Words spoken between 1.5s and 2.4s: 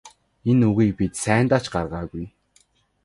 ч гаргаагүй.